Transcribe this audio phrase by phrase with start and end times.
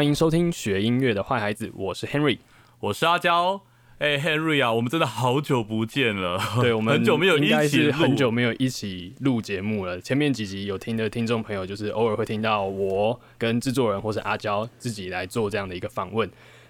[0.00, 2.38] 欢迎收听学音乐的坏孩子，我是 Henry，
[2.78, 3.60] 我是阿娇。
[3.98, 10.00] 哎，Henry 啊，我们真的好久不见了，对我们很久没有应该一起是很久没有一起录节目了。
[10.00, 16.26] 前面几集有听的听众朋友，就是偶尔会听到我跟制作人或是阿娇自己来做这样的一个访问。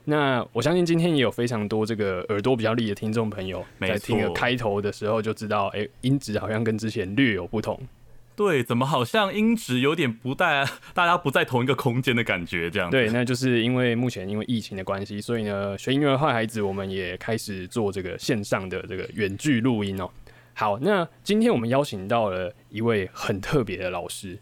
[0.06, 7.80] 那我相信今天也有非常多这个耳朵比较利的听众朋友，没在听开头的时候就知道，哎、音质好像跟之前略有不同。
[8.36, 12.90] 对，怎么好像音质有点不在，大家不在同一个空间的感觉，这样。
[12.90, 20.08] 对，那就是因为目前因为疫情的关系，所以呢，学音乐的坏孩子我们也开始做这个线上的这个远距录音哦。
[20.54, 24.38] 好，那今天我们邀请到了一位很特别的老师，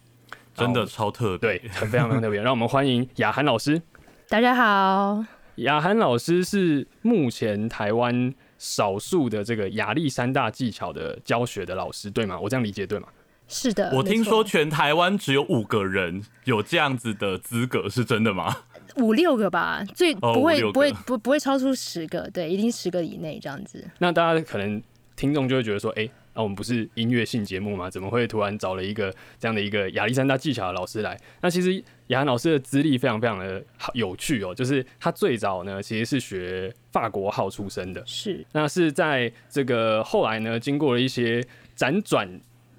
[0.55, 1.58] 真的超特别。
[1.58, 3.83] 对，很非常非常特别， 让我们欢迎雅涵老师。
[4.28, 5.25] 大家好，
[5.56, 12.39] 雅涵老师是目前台湾少数的这个亚历山大技巧的教学的老师，对吗？
[12.39, 13.08] 我这样理解对吗？
[13.49, 18.55] 是的，我听说全台湾只有五个人有这样子的资格，是真的吗？
[18.97, 23.85] 五六个吧，最哦不会、不会不不会超出十个，对，一定十个以内这样子。
[23.99, 24.83] 那大家可能
[25.17, 27.89] 听众就会觉得说，哎、那、我们不是音乐性节目吗？
[27.89, 31.17] 怎么会突然找了一个这样的一个亚历山大技巧的老师来？
[31.41, 42.29] 那其实雅涵老师的资历非常非常的好有趣哦，就是他最早呢其实是学法国号出身的，是那是在这个后来呢，经过了一些辗转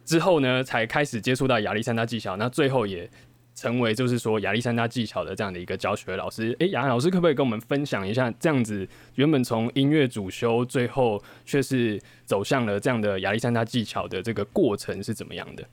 [0.10, 3.08] 之后呢，才开始接触到亚历山大技巧，那最后也
[3.54, 6.56] 成为就是说亚历山大技巧的这样的一个教学老师。
[6.58, 15.64] 诶，雅涵老师可不可以跟我们分享一下，这样子原本从音乐主修，最后却是走向了这样的亚历山大技巧的这个过程是怎么样的？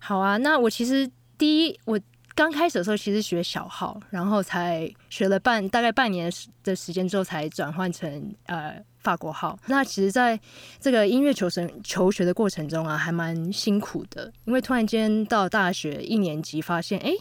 [0.00, 0.38] 好啊。
[0.38, 2.00] 那我其实第一我。
[2.38, 6.32] 刚开始的时候，其实学小号，然后才学了半大概半年
[6.62, 9.58] 的时间之后，才转换成呃法国号。
[9.66, 10.38] 那其实，在
[10.78, 17.10] 这个音乐求生求学的过程中啊，还蛮辛苦的，因为突然间到大学一年级，发现哎。
[17.10, 17.18] 诶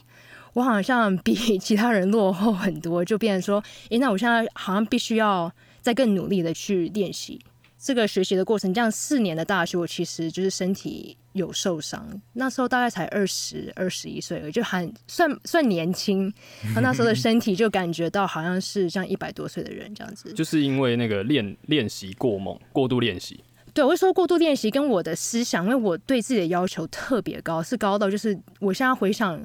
[0.54, 5.52] 我好像比 其他人落后很多，就变成说，诶，那我现在好像必须要
[5.82, 7.40] 再更努力的去练习
[7.80, 8.74] 这个学习的过程。
[8.74, 16.34] 这样四年的大学，我其实就是身体有受伤，那时候大概才二十二十一岁就还算算年轻。
[16.64, 20.34] 然后那时候的身体就感觉到好像是像一百多岁的人这样子。
[20.34, 23.40] 就是因为那个练练习过猛，过度练习。
[23.74, 29.40] 对，我会说过度练习跟我的思想，因为我对自己的要求特别高，是高到就是我现在回想，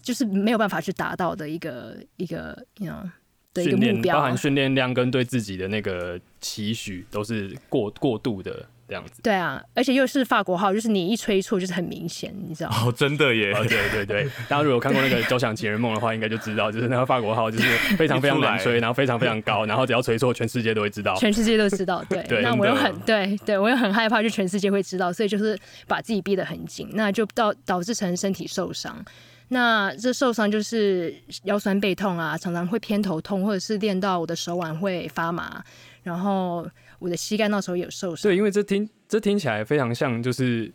[0.00, 3.10] 就是没有办法去达到的一个一个，you know
[3.56, 4.16] 的一个训练目标。
[4.16, 9.20] 包含训练量跟对自己的那个期许都是过过度的这样子。
[9.22, 12.76] 对啊，而且又是法国号，就是你一吹错就是很明显，你知道吗？
[12.86, 13.52] 哦，真的耶！
[13.52, 17.64] 哦，对对对，大家如果有看过那个《交响情人梦》的话，应该就知道，就是那个法国号就是
[17.96, 21.14] 非常非常难吹， 然后非常非常高，然后只要吹错，全世界都会知道。
[21.16, 22.22] 全世界都知道，对。
[22.24, 29.04] 对那我又很对对，我又很害怕，就全世界会知道，所以就是把自己逼得很紧，那就导导致成身体受伤。
[29.48, 31.14] 那这受伤就是
[31.44, 35.62] 腰酸背痛啊，常常会偏头痛，或者是练到我的手腕会发麻，
[36.02, 36.68] 然后
[36.98, 38.22] 我的膝盖那时候有受伤。
[38.22, 40.72] 对，因为这听这听起来非常像，就是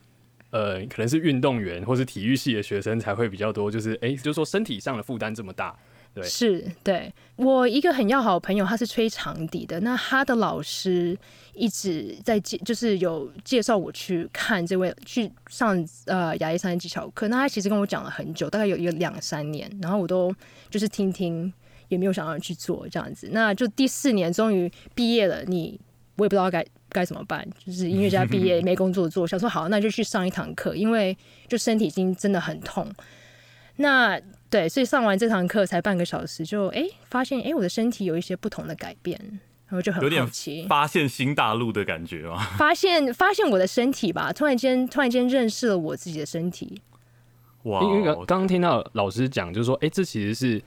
[0.51, 5.75] 呃，可能是运动员或是体育系的学生才会比较多，就是哎，就是说身体上的负担这么大。
[6.23, 11.17] 是对我一个很要好的朋友，他是吹长笛的，那他的老师
[11.53, 17.27] 一直在介，就是有介绍我去看这位去上呃牙医三技巧课。
[17.29, 20.35] 那他其实跟我讲了很久，大概有一个两三年，然后我都
[20.69, 21.51] 就是听听，
[21.87, 23.29] 也没有想要去做这样子。
[23.31, 25.79] 那就第四年终于毕业了，你
[26.17, 31.17] 我也不知道该该怎么办，就是音乐家毕业没工作做，想说好那就去上一堂课，因为
[31.47, 32.85] 就身体已经真的很痛。
[33.81, 34.19] 那
[34.49, 39.19] 对，所以上完这堂课才半个小时就，哎发现哎、诶我的身体有一些不同的改变，
[39.67, 42.37] 然后就很有点好奇，发现新大陆的感觉吗？
[42.57, 46.81] 发现发现我的身体吧，突然间突然间认识了我自己的身体，
[47.63, 50.61] 哇因为刚哦，刚听到老师讲，就是说，哎，这其实是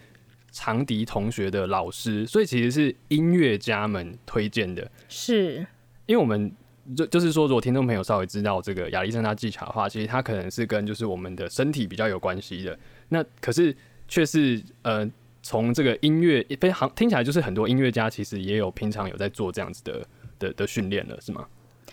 [0.50, 4.90] 长笛同学的老师，所以其实是音乐家们推荐的。
[5.08, 5.66] 是
[6.06, 6.50] 因为我们
[6.96, 12.78] 就就是说，如果听众朋友稍微知道这个亚历山大技巧的话，其实它可能是跟就是我们的身体比较有关系的。
[13.08, 13.74] 那可是
[14.08, 15.08] 却是呃，
[15.42, 20.06] 从这个音乐非常听起来就是很多音乐家其实也有平常有在做这样子的
[20.38, 21.46] 的的训练了，是吗？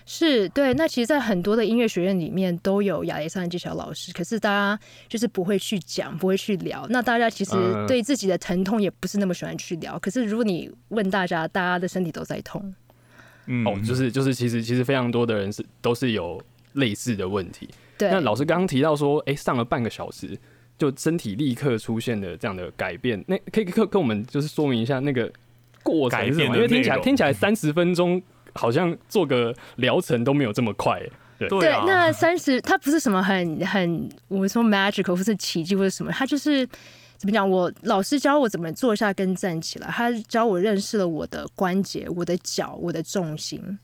[0.03, 0.73] 是，对。
[0.73, 6.85] 那其实，在很多的音乐学院里面都有亚历山大技巧老师，可是大家就是不会去讲，不会去聊。
[6.89, 9.97] 那大家其实嗯对自己的疼痛也不是那么喜欢去聊。
[9.99, 12.73] 可是如果你问大家，大家的身体都在痛，
[13.45, 16.41] 嗯哦，就是就是其实其实非常多的人是都是有
[16.73, 17.69] 类似的问题。
[17.97, 20.37] 对，那老师刚刚提到说，哎、上了半个小时，
[20.81, 25.31] 就身体立刻出现的这样的改变，那可以跟跟我们就是说明一下那个
[25.83, 28.19] 过程因为听起来听起来三十分钟
[28.55, 36.65] 好像做个疗程都没有这么快、欸对对啊，，对那三十它不是什么很很我们说 magical 或是奇迹或者什么，它就是
[37.17, 37.47] 怎么讲？
[37.47, 43.77] 我老师教我怎么坐下跟站起来，他教我认识了我的关节、我的脚、我的重心。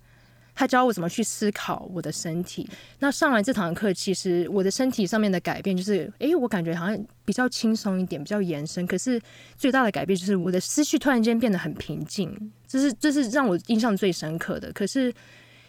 [0.59, 2.67] 他教我怎么去思考我的身体。
[2.97, 8.83] 那上完这堂课，其实我的身体上面的改变就是，诶，我感觉好像比较轻松一点，比较延伸。
[8.87, 9.21] 可是
[9.55, 14.73] 最大的改变就是我的思绪突然间变得很平静，这是这是让我印象最深刻的。
[14.73, 15.13] 可是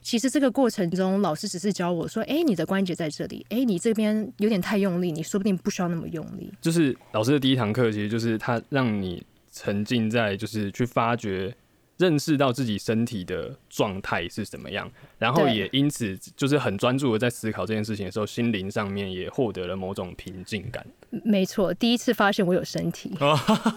[0.00, 6.50] 其实这个过程中，老师只是教我说，诶，你的关节在这里，诶，你这边有点太用力，你说不定不需要那么用力。
[6.62, 11.54] 就是老师的第一堂课，其实就是他让你沉浸在，就是去发掘。
[11.98, 20.86] 认识到自己身体的状态是怎么样，然后也因此就是很专注的在思考这件事情的时候，心灵上面也获得了某种平静感。
[21.10, 23.12] 没错，第一次发现我有身体，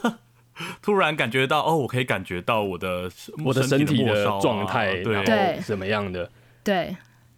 [0.81, 3.11] 突然感觉到哦，我可以感觉到我的
[3.43, 6.29] 我的身体的状态，对，怎么样的？
[6.63, 6.95] 对。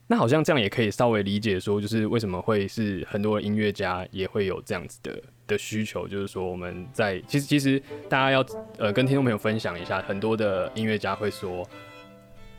[0.07, 8.45] 那好像这样也可以稍微理解说，就是为什么会是很多音乐家也会有这样子的的需求，就是说我们在其实其实大家要
[8.77, 11.67] 呃跟听众朋友分享一下，很多的音乐家会说，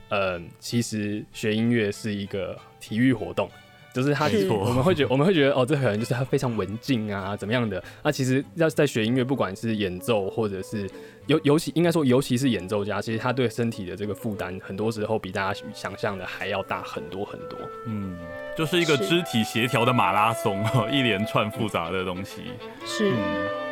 [0.09, 3.51] 呃，其实学音乐是一个体育活动。
[3.95, 7.83] 就是他，我们会觉我们会觉得哦，这可能就是他非常文静啊，怎么样的？
[8.03, 10.91] 那其实要是在学音乐，不管是演奏或者是
[11.29, 17.57] 尤尤其应该说尤其是演奏家，其实他对身体的这个负担，很多时候比大家想象的还要大很多很多。
[17.87, 18.19] 嗯，
[18.59, 22.43] 就是一个肢体协调的马拉松， 一连串复杂的东西。
[22.85, 23.13] 是。
[23.13, 23.64] 韩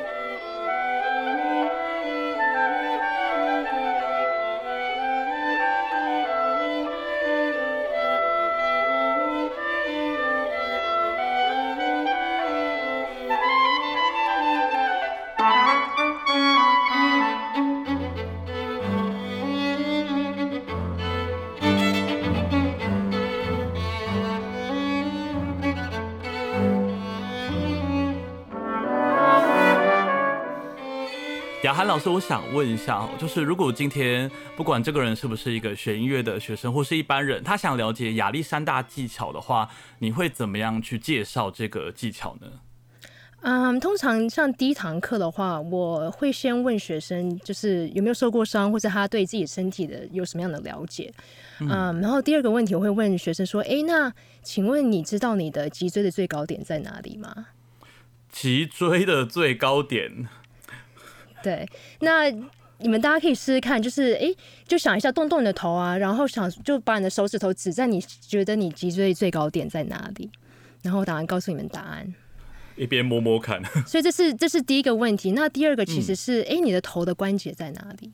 [31.93, 39.69] 老师，我想问一下，就是如果今天不管这个人是不是一个学音乐的学生，或是一般人，他想了解亚历山大技巧的话，
[39.99, 42.47] 你会怎么样去介绍这个技巧呢？
[43.43, 51.13] 嗯，通常像第一堂课的话，我会先问学生，就是有没有受过伤，或者他对自己身体的有什么样的了解。
[51.61, 54.11] 嗯，然后第二个问题，我会问学生说：“哎，那
[54.43, 57.49] 请问你知道你的脊椎的最高点在哪里吗？”
[58.33, 60.27] 脊椎的最高点。
[61.43, 61.67] 对，
[62.01, 62.31] 那
[62.79, 64.35] 你们大家可以试试看，就是哎，
[64.67, 70.31] 就想一下，动动你的头啊，然后想就把你的手指头指在你觉得你脊椎最高点在哪里，
[70.83, 72.13] 然后答案告诉你们答案，
[72.77, 73.63] 一边摸摸看。
[73.87, 75.33] 所以这是这是第一个问题。
[75.33, 78.11] 那第二个其实是，哎，你的头的关节在哪里？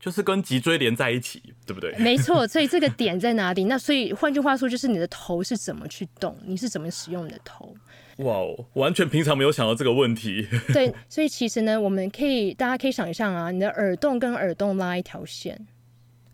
[0.00, 1.92] 就是跟脊椎连在一起，对不对？
[1.98, 2.46] 没错。
[2.46, 3.64] 所以这个点在哪里？
[3.64, 6.36] 那所以换句话说，就是你的头是怎么去动？
[6.44, 7.74] 你是怎么使用你的头？
[8.18, 10.46] 哇哦，完全平常没有想到这个问题。
[10.74, 15.66] 对，所以其实呢，我们可以，大家可以想象啊，你的耳洞跟耳洞拉一条线，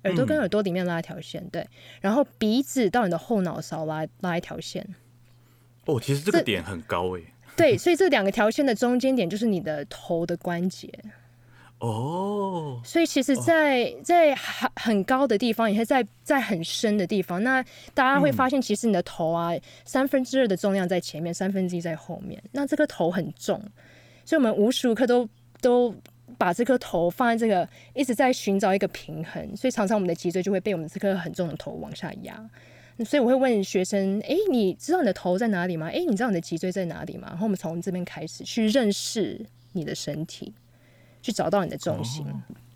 [0.04, 1.66] 耳朵跟耳朵里面拉一条线，对，
[2.00, 4.86] 然后鼻子到你的后脑勺拉拉一条线。
[5.84, 7.24] 哦，其实这个点很高诶。
[7.56, 10.88] 对，所以这两个条线的中间点就是你的头的关节。
[11.84, 17.42] 哦，所以其实，在在很很高的地方，也是在在很深的地方。
[17.44, 17.62] 那
[17.92, 19.52] 大家会发现，其实你的头啊，
[19.84, 22.42] 三分之二的重量在前面，三分之一在后面。
[22.52, 23.60] 那这个头很重，
[24.24, 25.28] 所以我们无时无刻都
[25.60, 25.94] 都
[26.38, 29.54] 把这颗头放在这个，一直在寻找一个平衡。
[29.54, 32.50] 所以常常我们的脊椎就会被我们这颗很重的头往下压。
[33.04, 35.90] 所以我会问学生：哎，你知道你的头在哪里吗？
[35.92, 37.26] 哎，你知道你的脊椎在哪里吗？
[37.28, 40.54] 然后我们从这边开始去认识你的身体。
[41.24, 42.22] 去找到你的重心，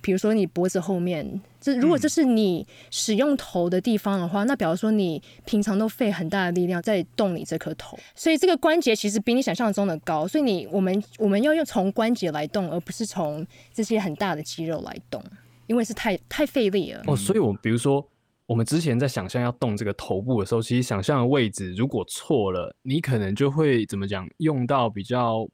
[0.01, 15.23] 比如说你脖子后面，这如果这是你使用头的地方的话，那比如说你平常都费很大的力量在动你这颗头，所以这个关节其实比你想象中的高，所以你我们我们要用从关节来动，而不是从这些很大的肌肉来动，
[15.67, 17.03] 因为是太太费力了。
[17.07, 18.03] 哦，所以我比如说
[18.47, 25.47] 我们之前在想象要动这个头部的时候，其实想象的位置如果错了，你可能就会怎么讲，用到比较。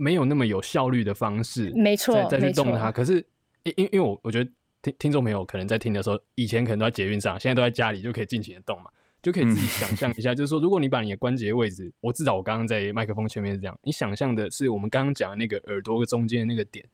[0.00, 2.92] 没有那么有效率的方式，没错，再去动它。
[2.92, 3.16] 可是，
[3.64, 4.48] 因因因为我我觉得
[4.80, 8.88] 听听众朋友可能在听的时候，以前可能都在捷运上，现在都在家里就可以尽情的动嘛，
[9.20, 16.86] 就可以自己想象一下，就是说，如果你把你的关节位置，我至少我刚刚在麦克风前面是这样，你想象的是我们刚刚讲的那个耳朵中间的那个点，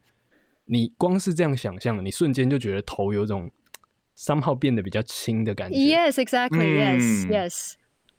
[0.64, 3.50] 你光是这样想象，你瞬间就觉得头有种
[4.14, 5.76] 三号变得比较轻的感觉。
[5.76, 6.78] Yes, exactly.
[6.78, 7.74] Yes, yes.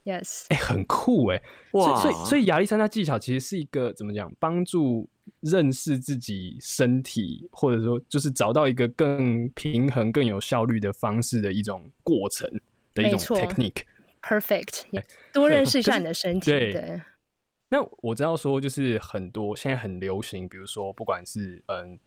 [0.06, 2.00] Yes，哎，很酷哎，哇！
[2.00, 5.10] 所以所以亚历山大技巧其实是一个怎么讲，帮助
[5.40, 12.48] 认识自己身体，或者说就是找到一个更平衡、更有效率的方式的一种过程
[12.94, 13.82] 的一种 technique。
[14.22, 14.84] Perfect，
[15.34, 16.52] 多认识一下你的身体。
[16.52, 17.02] 对。
[17.68, 21.98] 那我知道说，就是很多现在很流行，比如说不管是嗯，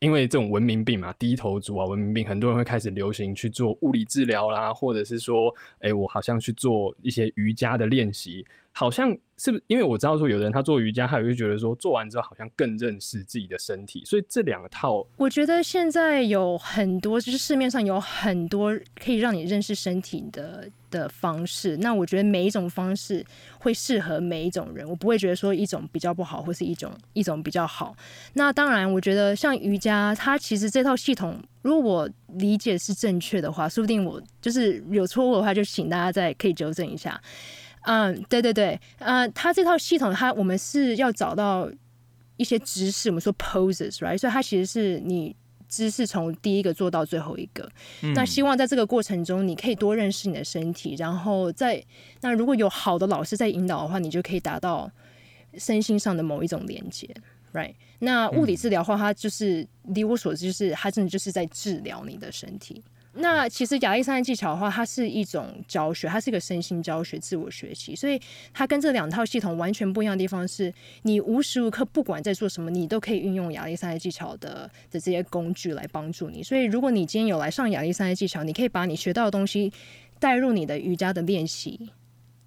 [0.00, 8.44] 因为这种文明病嘛，低头族啊，文明病，很多人会开始流行去做物理治疗啦，或者是说，哎，我好像去做一些瑜伽的练习。
[8.78, 9.64] 好像是不是？
[9.68, 14.02] 因为我知道说，有的人他做瑜伽，他也会觉得说，做完之后好像更认识自己的身体。
[14.04, 21.74] 所以这两套，我觉得现在有很多，就是市面上有很多可以让你认识身体的的方式。
[21.78, 23.24] 那我觉得每一种方式
[23.58, 27.96] 会适合每一种人，我不会觉得说一种比较不好，或是一种一种比较好。
[28.34, 37.18] 那当然，我觉得像瑜伽，它其实这套系统，如果我理解是正确的话，说不定我就是有错误的话，就请大家再可以纠正一下。
[37.86, 41.70] 嗯，对对对，呃，它这套系统，它我们是要找到
[42.36, 44.18] 一些姿势，我们说 poses，right？
[44.18, 45.34] 所以它其实是你
[45.68, 47.70] 姿势从第一个做到最后一个。
[48.14, 51.82] 那希望在这个过程中，你可以多认识你的身体，然后在
[52.22, 54.90] 那如果有好的老师在引导的话，你就可以达到
[55.56, 57.08] 身心上的某一种连接
[57.52, 57.74] ，right？
[58.00, 62.82] 那物理治疗的话，它就是离我所知，就是它真的就是在治疗你的身体。
[63.18, 68.20] 那其实亚历山大技巧的话，它是一种教学，它是一个身心教学、自我学习，所以
[68.52, 76.42] 它跟这两套系统完全不一样的地方是，你无时无刻不管在做什么，你都可以运用亚历山大技巧的的这些工具来帮助你。
[76.42, 79.72] 所以，如果你今天有来上亚历山大技巧，你可以把你学到的东西
[80.18, 81.90] 带入你的瑜伽的练习。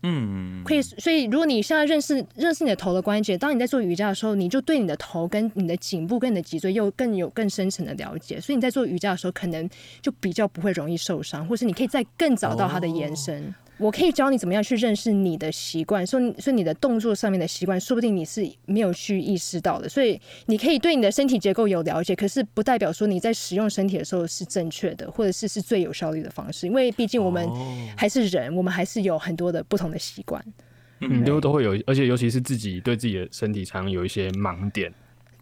[0.02, 0.82] 嗯，可以。
[0.82, 8.40] 所以，如果你现在认识认识你的头的关节，当你在做瑜伽的时候，你就对你的头、跟你的颈部、跟你的脊椎又更有更深层的了解。
[8.40, 9.70] 所以你在做瑜伽的时候，可能
[10.02, 13.54] 就比较不会容易受伤，或是你可以再更找到它的延伸。
[13.80, 19.88] 我可以教你怎么样去认识你的习惯，说说你的动作上面的习惯，说不定你是没有去意识到的。
[19.88, 26.68] 所以你可以对你的身体结构有了解，可是不代表说你在使用身体的时候是正确的，或者是是最有效率的方式。
[26.68, 27.50] 因为毕竟我们
[27.96, 30.44] 还是人，我们还是有很多的不同的习惯。
[31.00, 34.94] 嗯，都都会有，而且尤其是自己对自己的身体常有一些盲点。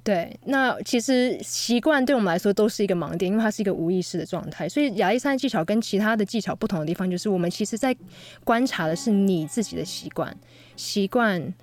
[0.07, 4.69] 对，那其实习惯对我们来说都是一个盲点，因为它是一个无意识的状态。
[4.69, 7.93] 所以亚历山大技巧跟其他的技巧不同的地方，就是我们其实在
[8.45, 10.33] 观察的是你自己的习惯，
[10.77, 11.53] 习惯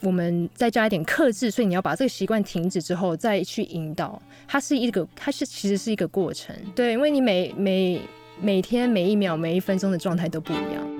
[0.00, 6.56] 我们再加一点克制，所以你要把这个习惯停止之后再去引导，它是一个，它是其实是一个过程。
[6.74, 8.00] 对，因为你每每
[8.40, 10.90] 每天每一秒每一分钟的状态都不一样。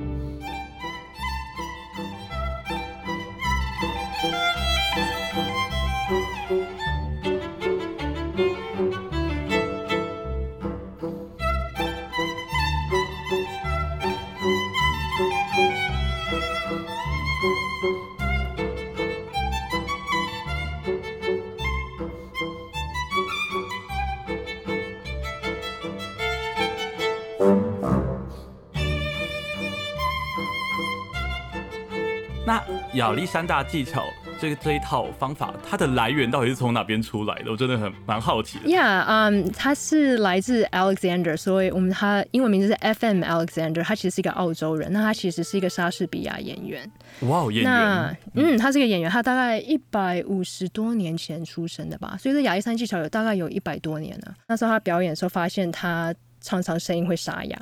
[32.51, 32.61] 那
[32.95, 34.03] 亚历山大技巧
[34.41, 37.51] 这个这一套方法，它的来源到底是从哪边出来的？
[37.51, 38.65] 我真的很蛮好奇的。
[38.65, 43.23] Yeah，嗯，它是来自 Alexander，所以我们他英文名字是 F.M.
[43.23, 46.91] Alexander，他其实是一个澳洲人，那他其实是一个莎士比亚演员。
[47.21, 48.17] 哇，演员。
[48.35, 54.35] 嗯，他是一个演员，他大概一百五十多年前出生的吧，所以这亚历山技巧有大概有一百多年了。
[54.47, 57.59] 那时候他表演的时候，发现他常常声音会沙哑。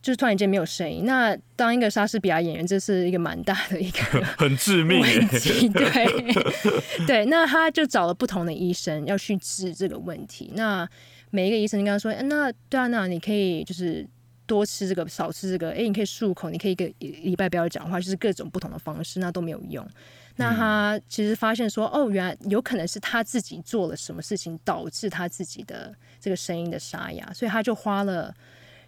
[0.00, 1.04] 就是突然间没有声音。
[1.04, 4.00] 那当一个莎士比亚演员，这是一个蛮大的一个
[4.38, 5.68] 很致命问题。
[5.74, 10.52] 对对，那他就找了不同的医生要去治这个问题。
[10.54, 10.88] 那
[11.30, 14.06] 每一个医生跟他说：“那对啊，那你可以就是
[14.46, 15.72] 多吃这个，少吃这个。
[15.72, 19.86] 哎，你可以漱口，你可以一个礼拜不要讲话，就是各种不同的方式，那都没有用。
[20.36, 28.32] 那他其实发现说，哦，原来有可能是他自己做了什么事情导致他自己的这个声音的沙哑，所以他就花了。”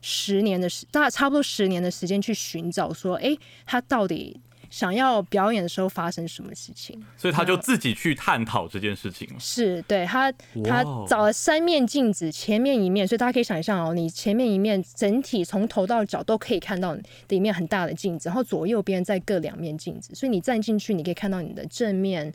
[0.00, 4.40] 十年的时，大概差不多十年的时间去寻找，说，哎，他到底
[4.70, 7.00] 想要表演的时候发生什么事情？
[7.16, 9.28] 所以他就自己去探讨这件事情。
[9.38, 10.32] 是对他，
[10.64, 22.32] 他找了三面镜子，前面一面，所以大家可以想象哦，你前面一面整体从头到脚都可以看到的一面很大的镜子，然后左右边再各两面镜子，所以你站进去，你可以看到你的正面。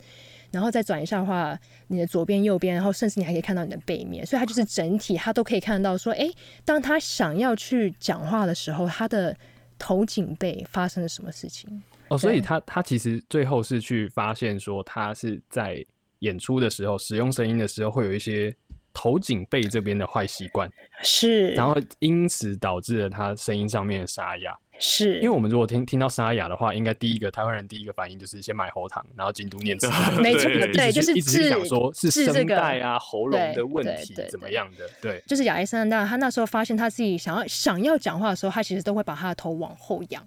[0.50, 5.96] 然后再转一下的话，你的左边、右边，然后甚至你还可以看到你的背面，所以它就是整体，它都可以看到。
[5.96, 6.30] 说，哎，
[6.64, 9.36] 当他想要去讲话的时候，他的
[9.78, 11.82] 头颈背发生了什么事情？
[12.08, 15.84] 哦，所以他他其实最后是去发现说，他是在
[16.20, 18.54] 演出的时候使用声音的时候，会有一些
[18.92, 20.70] 头颈背这边的坏习惯，
[21.02, 24.56] 是，然后因此导致了他声音上面的沙哑。
[24.78, 29.88] 是，因为我们如果听听到沙哑的话，应该第一个台湾人第一个反应就是先买喉糖，然后京都念 慈。
[30.20, 34.88] 没错，对，就是一直想说是声带啊、喉咙的问题怎么样的？
[35.00, 40.22] 对，就是亚历山大，他那时候发现他自己想要想要讲话的时候，他其实都会把他的头往后仰。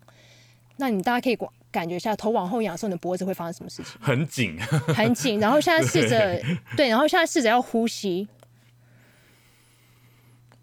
[0.78, 4.00] 那你大家可以感感觉一下，头往后仰的时候，你的脖子会发生什么事情？
[4.02, 4.58] 很紧，
[4.96, 5.40] 很紧。
[5.40, 6.42] 然后现在试着
[6.78, 8.28] 对，然后现在试着要呼吸，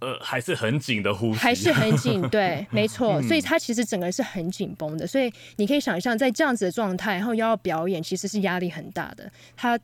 [0.00, 3.20] 呃，还是很紧的呼吸，还是很紧， 对，没错。
[3.22, 5.06] 所以他其实整个人是很紧绷的。
[5.06, 9.30] 所以你可以想象，在这样子的状态，然后又要表演，其实是压力很大的。
[9.56, 9.78] 他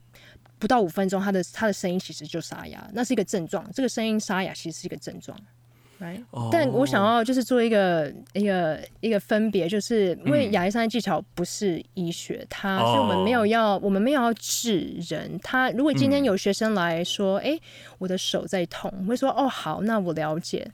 [0.58, 3.66] 不到五分钟，他的他的声音其实就沙哑，那是一个症状。
[3.72, 5.36] 这个声音沙哑其实是一个症状。
[6.50, 15.38] 但我想要就是做一个一个一个分别，就是因为亚历山大技巧不是医学，它所以我们没有要我们没有要治人。
[15.42, 17.58] 他如果今天有学生来说，哎，
[17.98, 20.70] 我的手在痛，我会说哦好，那我了解。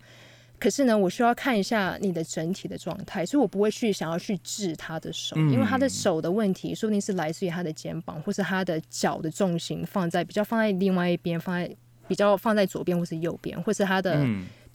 [0.58, 11.70] 可是呢，我需要看一下你的整体的状态，所以我不会去想要去治他的手，因为他的手的问题说不定是来自于他的肩膀，或是他的脚的重心放在比较放在另外一边，放在
[12.08, 14.26] 比较放在左边或是右边，或是他的。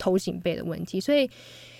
[0.03, 1.29] 头颈背的问题，所以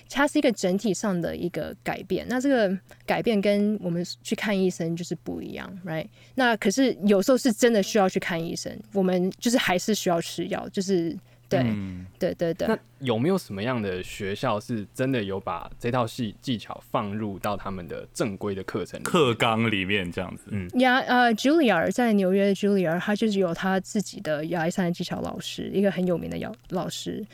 [0.08, 2.24] 它是一个整体上的一个改变。
[2.28, 6.06] 那这个改变跟我们去看医生就是不一样，right？
[6.36, 11.14] 那可是有时候是真的需要去看医生，我们就是还是需要吃药，就是。
[11.46, 11.62] 对，
[12.18, 12.66] 对对对。
[12.66, 20.44] 那有没有什么样的学校是真的有把这套戏技巧放入到他们的正规的课程课纲里面这样子？
[20.48, 27.24] 嗯，呀，呃，Julia 在纽约的 Julia，他就是有他自己的亚历山大技巧老师，一个很有名的老老师，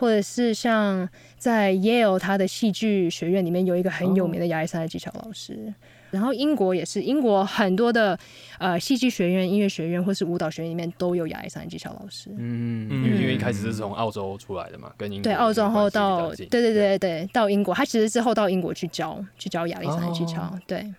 [0.00, 5.74] 或者是像在 Yale 他的戏剧学院里面有一个很有名的亚历山大技巧老师。
[6.10, 8.18] 然后英国也是，英国很多的
[8.58, 12.30] 呃戏剧学院、音乐学院或是舞蹈学院里面都有亚历山大技巧老师。
[12.36, 20.58] 嗯，因为一开始是从澳洲出来的嘛，跟英对澳洲后到对对对对到英国，他其实之后到英国去教去教亚历山大技巧。
[20.66, 20.92] 对，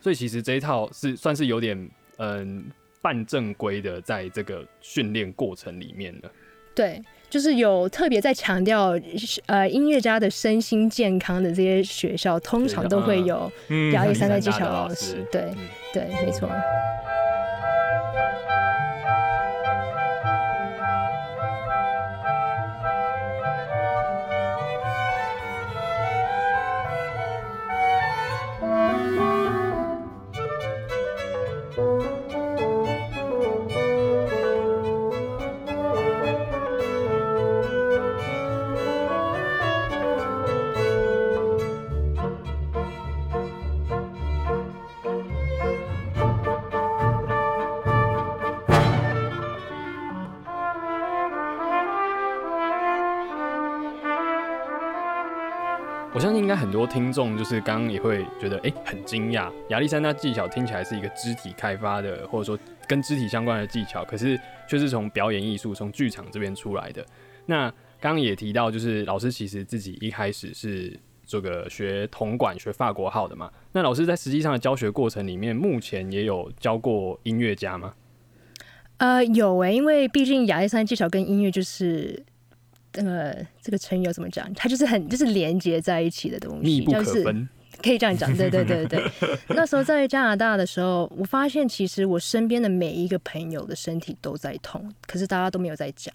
[0.00, 2.66] 所以其实这一套是算是有点嗯
[3.02, 6.30] 半正规的，在这个训练过程里面的。
[6.76, 7.02] 对。
[7.34, 8.96] 就是有特别在强调，
[9.46, 13.50] 呃，音乐家的身心健康的这些学校，通常都会有
[13.90, 15.26] 表演三代技巧老师。
[15.32, 15.52] 对，
[15.92, 16.48] 对，没错。
[56.14, 67.04] 我相信应该很多听众就是刚刚也会觉得哎很惊讶，亚历山大技巧听起来是一个肢体开发的，或者说跟肢体相关的技巧，可是却是从表演艺术、从剧场这边出来的。
[67.46, 67.68] 那
[68.00, 70.96] 刚刚也提到，就是老师其实自己一开始是
[71.26, 73.50] 这个学铜管、学法国号的嘛。
[73.72, 77.92] 那老师在实际上的教学过程里面，目前也有教过音乐家吗？
[78.98, 82.24] 呃，有诶，因为毕竟亚历山大技巧跟音乐就是。
[82.94, 84.52] 呃，这个成语要怎么讲？
[84.54, 87.48] 它就是很就是连接在一起的东西，就是可分，
[87.82, 88.34] 可以这样讲。
[88.36, 89.02] 对对对对。
[89.50, 96.14] 那时候在加拿大的时候，我发现其实我身边的每一个朋友的身体都在痛，可是大家都没有在讲。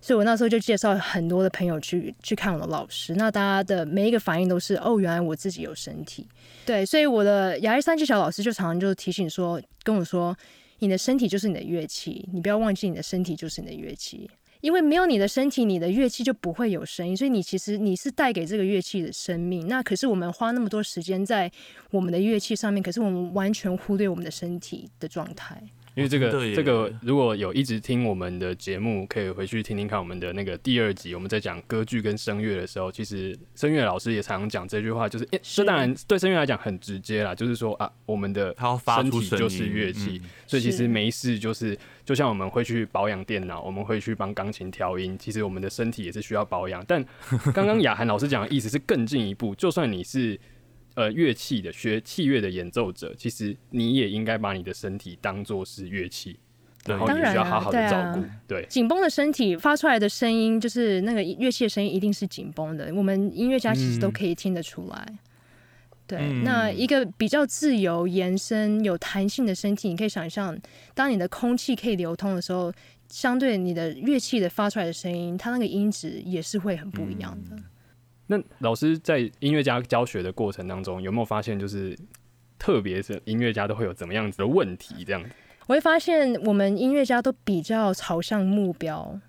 [0.00, 6.26] 所以我那时候就介绍很多的朋友去去看我的老师，那大家的每一个反应都是哦，原来我自己有身体。
[6.66, 10.36] 对，所以我的牙医三技小老师就常常就提醒说，跟我说，
[10.80, 14.28] 你的身体就是你的乐器，你不要忘记你的身体就是你的乐器。
[14.62, 19.66] 因为没有你的身体，你的乐器就不会有声音，所以你其实你是带给这个乐器的生命。
[19.66, 21.50] 那可是我们花那么多时间在
[21.90, 25.60] 我们的乐器上面，可是我们完全忽略我们的身体的状态。
[25.94, 38.54] 因为这个这个如果有一直听我们的节目，可以回去听听看我们的那个第二集，我们在讲歌剧跟声乐的时候，其实声乐老师也常常讲这句话，就是这当然对声乐来讲很直接啦，就是说啊，我们的
[38.96, 46.82] 身体就是乐器，所以其实没事，就是就像我们会去保养电脑，我们会去帮钢琴调音，其实我们的身体也是需要保养。
[46.88, 47.04] 但
[47.52, 50.40] 刚刚雅涵老师讲的意思是更进一步，就算你是。
[50.94, 56.38] 呃，乐器的学器乐的演奏者，其实你也应该把你的身体当做是乐器，
[56.84, 58.22] 然后你需要好好的照顾。
[58.46, 62.92] 对，紧绷的身体发出来的声音，就是那个乐器的声音，一定是紧绷的。
[62.94, 65.18] 我们音乐家其实都可以听得出来。
[66.06, 70.54] 对，那一个比较自由、延伸、有弹性的身体，你可以想象，
[70.92, 72.70] 当你的空气可以流通的时候，
[73.08, 77.56] 相对你的乐器的发出来的声音，它那个音质也是会很不一样的。
[78.36, 81.96] 那老师在音乐家教学的过程当中，有没有发现，就是
[82.58, 85.04] 特别是音乐家都会有怎么样子的问题？
[85.04, 85.28] 这样子，
[85.66, 89.20] 我会发现我们音乐家都比较朝向目标。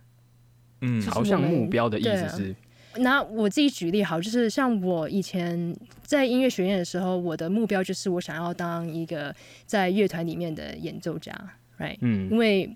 [0.81, 2.55] 嗯，朝向目标的意思是，
[2.97, 9.33] 那我自己举例好，就是像我以前在音乐学院的时候，我的目标就是我想要当一个
[9.65, 11.33] 在乐团里面的演奏家
[11.79, 11.97] ，right？
[12.01, 12.75] 嗯因为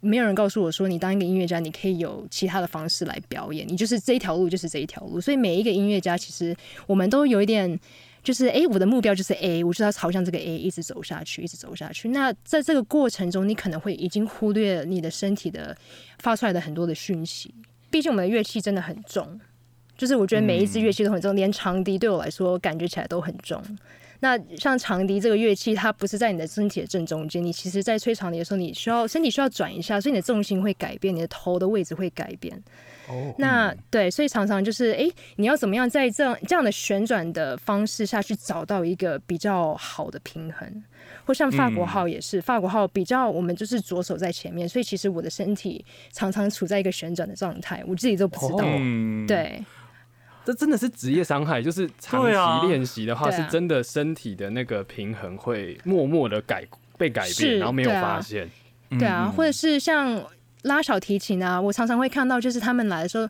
[0.00, 5.20] 没有人告诉我说，你当一个音乐家，你可以有其他的方式来表演，你就是这一条路就是这一条路。
[5.20, 7.78] 所以每一个音乐家，其实我们都有一点，
[8.22, 12.08] 就是诶，我的目标就是 A，我就要朝向这个 A 一直走下去，一直走下去。
[12.08, 15.76] 那在这个过程中，你可能会已经忽略了你的身体的
[16.18, 17.54] 发出来的很多的讯息。
[17.90, 19.38] 毕竟我们的乐器真的很重，
[19.98, 23.62] 就是我觉得每一支乐器都很重，连长笛对我来说感觉起来都很重。
[24.20, 32.62] 那像长笛这个乐器，它不是在你的身体的正中间，你其实在吹长笛的时候，你需要身体需要转一下，所以你的重心会改变，你的头的位置会改变。
[33.08, 40.82] 哦，那对，所以常常就是，诶，你要怎么样在这样这样的旋转的方式下去找到一个比较好的平衡？
[41.24, 48.64] 或像法国号也是，法国号比较我们就是左手在前面，所以其实我的身体常常处在一个旋转的状态，我自己都不知道。
[49.26, 49.64] 对，
[50.44, 52.22] 这真的是职业伤害， 就是长
[52.62, 53.30] 期练习的话，啊。
[53.30, 56.64] 是真的身体的那个平衡会默默的改
[56.98, 58.48] 被改变，然后没有发现。
[58.90, 59.32] 对啊，嗯。
[59.32, 60.22] 或者是像
[60.62, 63.28] 拉小提琴啊，我常常会看到，就是他们来的时候，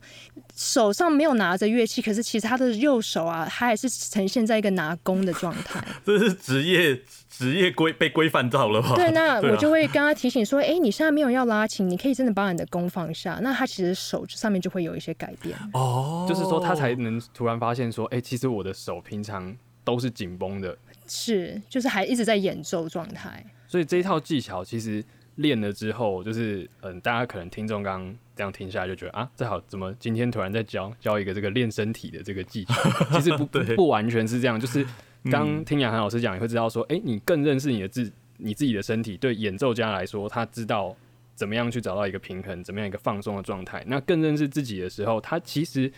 [0.57, 5.85] 手上没有拿着乐器，可是其实他的右手啊，他还是呈现在一个拿弓的状态。
[6.05, 8.95] 这是职业职业规被规范到了吧？
[8.97, 15.57] 对，那我就会跟他提醒说，哎、你现在没有要拉琴，你可以真的把你的弓放下，那他其实手上面就会有一些改变。
[15.73, 23.45] 哦，就是说他才能突然发现说，哎、其实我的手平常都是紧绷的，是，就是还一直在演奏状态。
[23.69, 25.05] 所以这一套技巧其实
[25.37, 32.75] 练了之后，就是嗯，大家可能听众刚刚这样听下来就觉得啊，这好怎么今天突然在教教一个这个练身体的这个技巧？
[33.19, 34.85] 其实不不完全是这样，就是
[35.31, 39.17] 刚嗯听杨涵老师讲，你会知道说，哎、你更认识你的自你自己的身体。
[39.17, 40.95] 对演奏家来说，他知道
[41.35, 43.83] 怎么样去找到一个平衡，怎么样一个放松的状态。
[43.87, 45.91] 那更认识自己的时候，他其实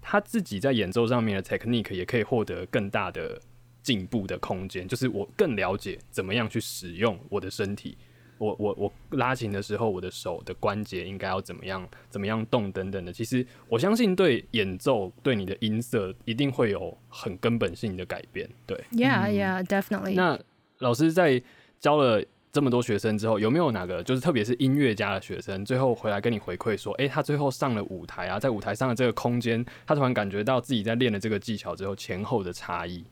[0.00, 3.40] 他自己在演奏上面的 technique 也可以获得更大的
[3.82, 7.96] 进步的空间，就是我更了解怎么样去使用我的身体。
[8.38, 13.12] 我我我拉琴的时候，我的手的关节应该要怎么样怎么样动等等的。
[13.12, 18.48] 其实我相信对演奏对你的音色一定会有很根本性的改变。
[18.66, 20.14] 对，Yeah, yeah, definitely.
[20.14, 20.38] 那
[20.78, 21.42] 老师在
[21.80, 33.04] 教了这么多学生之后，有没有哪个就是特别是音乐家的学生，最后回来跟你回馈说，诶，他最后上了舞台啊，在舞台上的这个空间，他突然感觉到自己在练了这个技巧之后前后的差异？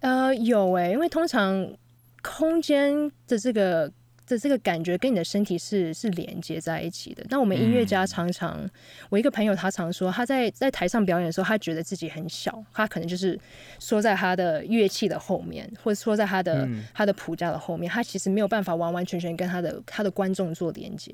[0.00, 1.76] 呃，有诶、因为通常
[2.22, 3.92] 空间的这个
[4.30, 7.24] 的这个感觉跟你的身体是是连接在一起的。
[7.28, 8.68] 那我们音乐家常常，
[9.08, 13.38] 我一个朋友他常说，他在在台上表演的时候，他觉得自己很小，他可能就是
[13.78, 21.12] 缩在他的乐器的后面，或者缩在他的、他的谱架的后面，他其实没有办法完完全全跟他的他的观众做连接。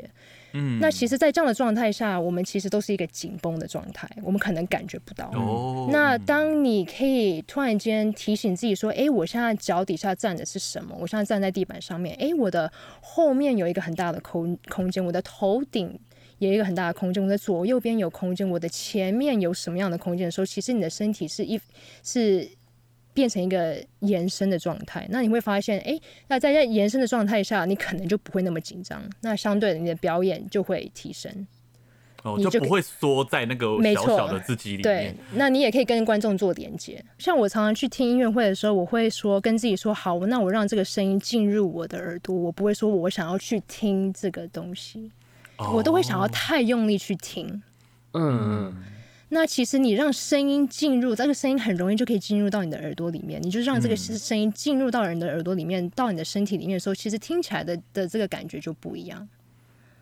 [0.52, 5.30] 嗯那其实，在这样的状态下，我们其实都是一个紧绷的状态，我们可能感觉不到。
[5.34, 10.96] 哦，那当你可以突然间提醒自己说：“诶，我现在脚底下站的是什么？
[10.98, 12.14] 我现在站在地板上面。
[12.16, 15.98] 诶，我的后面有一个很大的空空间，我的头顶
[16.38, 21.60] 也有一个很大的空间，我的左右边有空间，我的前面有什么样的空间的时候，其实你的身体是一
[22.02, 22.48] 是
[23.16, 25.06] 变成一个延伸的状态。
[25.08, 25.98] 那你会发现，诶，
[26.28, 31.46] 那在这延伸的状态下，你可能就不会那么紧张，那相对的，你的表演就会提升。
[32.22, 37.02] 哦，你就不会缩在那个小小的自己里对面。，那你也可以跟观众做连接。
[37.18, 45.10] 像我常常去听音乐会的时候，我会说跟自己说好，那我让这个声音进入我的耳朵，我不会说我想要去听这个东西，
[45.72, 47.62] 我都会想要太用力去听。
[48.12, 48.76] 嗯嗯，
[49.28, 53.42] 那其实你让声音进入，这个声音很容易就可以进入到你的耳朵里面。
[53.42, 59.28] 你就让这个声音进入到人的耳朵里面，到你的身体里面的时候，其实听起来的的这个感觉就不一样。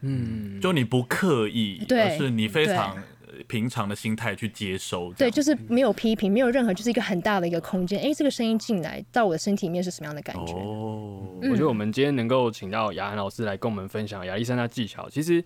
[0.03, 5.11] 嗯，就你不刻意，对而是你非常呃平常的心态去接收。
[5.15, 7.99] 对，就是没有批评，没有任何，就是一个很大的一个空间。
[8.01, 10.53] 诶，这个声音进来到我的身体里面是什么样的感觉？
[10.53, 15.43] 哦，嗯我觉得我们今天能够请到雅涵老师来跟我们分享亚历山大技巧，其实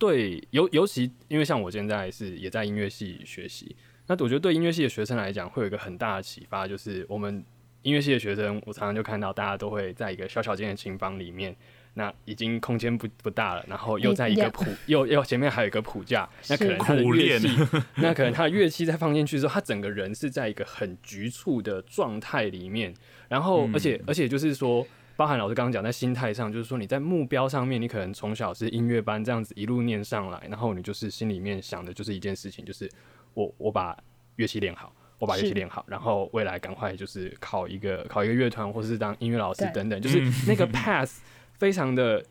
[0.00, 3.76] 对尤尤其因为像我现在是也在音乐系学习，
[4.08, 7.44] 那我觉得对音乐系的学生来讲，会有一个很大的启发，就是我们
[7.82, 11.54] 音乐系的学生，我常常就看到大家都会在一个小小间的琴房里面。
[11.94, 17.48] 那已经空间不不大了，然后又在一个谱，又又前面还有一个谱架，那可能他的乐器，
[17.96, 22.94] 那可能他的乐器再放进去之后，他整个人是在一个很局促的状态里面，
[23.28, 24.86] 然后嗯而且而且就是说，
[25.20, 32.90] 包含老师刚刚讲在心态上，就是说你在目标上面，你可能从小是音乐班这样子一路念上来，然后你就是心里面想的就是一件事情，就是
[33.34, 33.94] 我我把
[34.36, 34.90] 乐器练好。
[35.18, 41.18] 我把乐器练好，然后未来赶快就是考一个考一个乐团，或是当音乐老师等等，就是那个 path
[41.58, 42.24] 非常的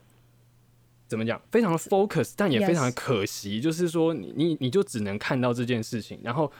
[1.08, 6.52] 怎么讲，非常的 focus，但也非常的可惜，就是说你你你就只能看到这件事情，然后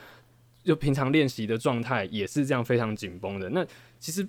[0.62, 3.50] 就平常练习的状态也是这样非常紧绷的。
[3.50, 3.66] 那
[3.98, 4.24] 其实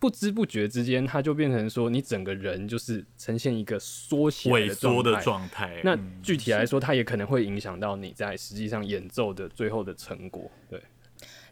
[0.00, 5.20] 不知不觉之间，它就变成说你整个人就是呈现一个缩起来萎缩的。
[5.20, 5.80] 状态。
[5.84, 10.50] 那嗯具体来说，它也可能会影响到你在实际上演奏的最后的成果。
[10.68, 10.80] 对，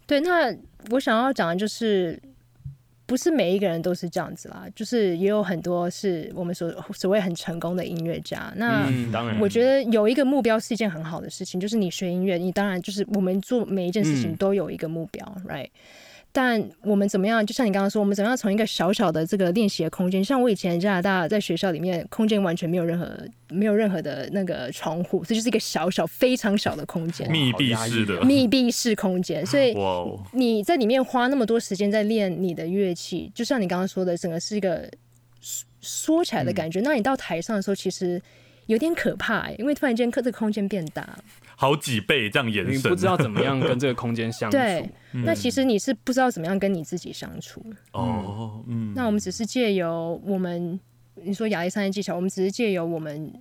[0.06, 0.56] 对，那
[0.90, 2.18] 我想要讲的就是，
[3.04, 8.50] 不是每一个人都是这样子啦，就是也有很多是我们所所谓很成功的音乐家。
[8.56, 15.72] 那、嗯，当然，我觉得有一个目标是一件很好的事情，就是你学音乐，你当然就是我们做每一件事情嗯都有一个目标、r i g h t
[16.40, 17.44] 但我们怎么样？
[17.44, 23.10] 就像你刚刚说，我们怎么样从一个小小的这个练习的空间，像我以前加拿大在学校里面，空间完全没有任何
[23.48, 29.74] 没有任何的那个窗户，这就是一个小小非常小的空间， 密闭式的，密闭式空间，所以
[30.30, 34.88] 你在里面花那么多时间在练你的乐器，就像你刚刚说的，整个是一个
[35.40, 36.80] 缩缩起来的感觉。
[36.82, 38.22] 那你到台上的时候，其实
[38.68, 41.18] 有点可怕、欸，因为突然间这个空间变大。
[41.56, 44.56] 好几倍这样延伸，你不知道怎么样跟这个空间相处。
[44.56, 44.88] 对，
[45.24, 47.60] 那其实你是不知道怎么样跟你自己相处。
[47.92, 50.78] 哦，嗯，那我们只是借由我们
[51.14, 53.32] 你说亚历山大技巧，我们只是借由我们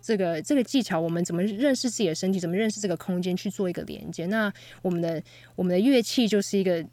[0.00, 4.26] 这个这个技巧，我们怎么认识自己的身体，怎么认识这个空间去做一个连接。
[4.26, 5.22] 那我们的
[5.54, 6.84] 我们的乐器就是一个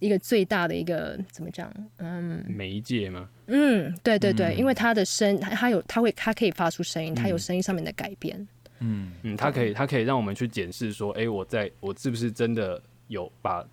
[0.00, 1.72] 一个最大的一个怎么讲？
[1.98, 3.28] 嗯媒介吗？
[3.46, 8.48] 嗯，对对对，因为它的声，它它有它会它可以发出声音，它有声音上面的改变。
[8.80, 13.64] 嗯，嗯，它可以，它可以让我们去检视说，哎、我在我是不是真的有把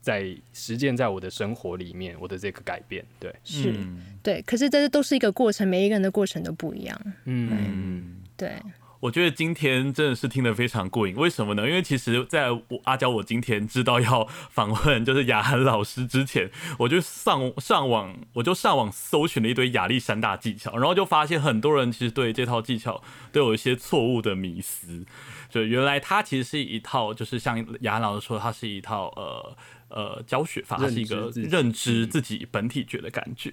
[0.00, 7.00] 在实践在我的生活里面，我的这个改变，对，是、嗯对，可是这都是一个过程，每一个人的过程都不一样。
[7.24, 8.16] 嗯，嗯。
[8.36, 8.52] 对，
[9.00, 11.66] 我觉得今天真的是听得非常过瘾，为什么呢？
[11.66, 25.04] 因为其实在我阿娇我今天知道要访问就是雅涵老师之前，我就上上网我就上网搜寻了一堆亚历山大技巧，然后就发现很多人其实对这套技巧都有一些错误的迷思，
[25.48, 29.56] 就原来它其实是一套，就是像雅涵老师说，它是一套呃。
[29.90, 33.52] 呃，教学法它是一个认知自己认知自己本体觉的感觉，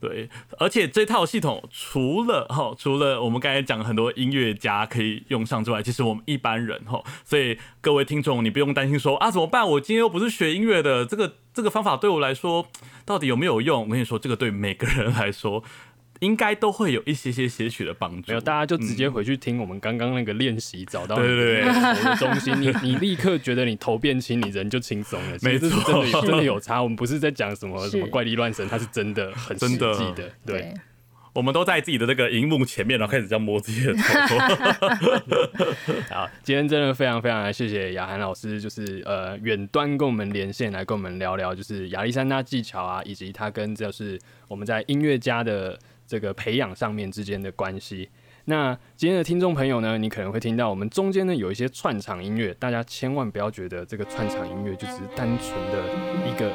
[0.00, 9.68] 对，而且这套系统除了哈，除了我们刚才讲很多音乐家可以用上之外，其实我们一般人哈，所以各位听众，你不用担心说啊怎么办？
[9.68, 12.66] 我今天又不是学音乐的，这个这个方法对我来说
[13.04, 13.82] 到底有没有用？
[13.82, 15.62] 我跟你说，这个对每个人来说。
[16.20, 18.28] 应该都会有一些些些许的帮助。
[18.28, 25.38] 没有，大家就直接回去听我们刚刚那个练习，找到你对对对的头的中心，你你立刻觉得你头变轻，你人就轻松了。
[25.42, 26.82] 没错真的有真的有差。
[26.82, 30.30] 我们不是在讲什么什么怪力乱神，它是真的很实真的际的。
[30.44, 30.72] 对，
[31.32, 34.38] 我们都在自己的这个荧幕前面，然后开始这样摸自己的头。
[36.14, 48.08] 好，今天真的非常非常的谢谢雅涵老师，就是呃远端跟我们连线来跟我们聊聊，就是亚历山大技巧啊，以及他跟就是我们在音乐家的这个培养上面之间的关系。
[48.48, 55.82] 那今天的听众朋友呢，你可能会听到我们中间呢有一些串场音乐，大家千万不要觉得这个串场音乐就只是单纯的
[56.24, 56.52] 一个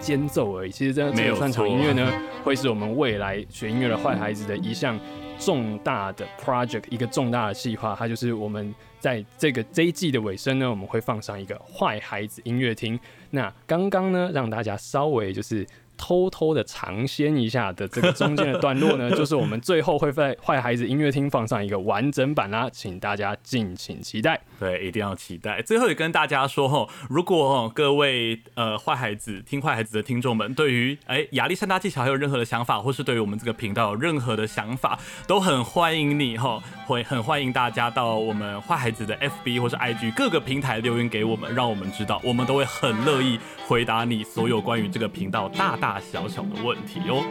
[0.00, 0.70] 间奏而已。
[0.72, 4.98] 其实这没有这个串场音乐呢，会是我们未来学音乐的坏孩子的一项
[5.38, 7.94] 重大的 project，一个重大的计划。
[7.96, 12.98] 它就是我们在这个这一季的尾声呢，我们会放上一个坏孩子音乐厅。
[13.30, 15.64] 那刚刚呢，让大家稍微就是。
[15.98, 24.40] 偷偷的尝鲜一下的这个中间的段落呢， 就是我们最后会在坏孩子音乐厅放上一个完整版啦，请大家敬请期待。
[24.58, 25.60] 对，一定要期待。
[25.60, 47.24] 最后也跟大家说哦，如果哦各位呃坏孩子听坏孩子的听众们，对于哎亚历山大技巧还有任何的想法，或是对于我们这个频道有任何的想法，都很欢迎你哈，会很欢迎大家到我们坏孩子的 FB 或是 IG 各个平台留言给我们，让我们知道，我们都会很乐意回答你所有关于这个频道大大大小小的问题哦。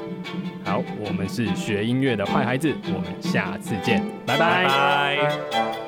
[0.65, 5.86] 好，我们是学音乐的坏孩子，我们下次见，拜拜拜拜